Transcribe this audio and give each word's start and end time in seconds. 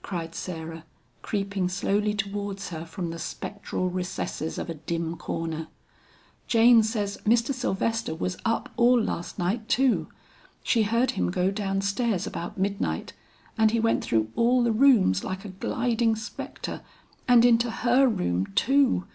cried 0.00 0.32
Sarah, 0.32 0.84
creeping 1.22 1.68
slowly 1.68 2.14
towards 2.14 2.68
her 2.68 2.86
from 2.86 3.10
the 3.10 3.18
spectral 3.18 3.90
recesses 3.90 4.56
of 4.56 4.70
a 4.70 4.74
dim 4.74 5.16
corner. 5.16 5.66
"Jane 6.46 6.84
says 6.84 7.18
Mr. 7.26 7.52
Sylvester 7.52 8.14
was 8.14 8.36
up 8.44 8.68
all 8.76 9.02
last 9.02 9.40
night 9.40 9.68
too. 9.68 10.06
She 10.62 10.84
heard 10.84 11.10
him 11.18 11.32
go 11.32 11.50
down 11.50 11.80
stairs 11.80 12.28
about 12.28 12.56
midnight 12.58 13.12
and 13.58 13.72
he 13.72 13.80
went 13.80 14.04
through 14.04 14.28
all 14.36 14.62
the 14.62 14.70
rooms 14.70 15.24
like 15.24 15.44
a 15.44 15.48
gliding 15.48 16.14
spectre 16.14 16.82
and 17.26 17.44
into 17.44 17.68
her 17.82 18.06
room 18.06 18.46
too!" 18.54 19.08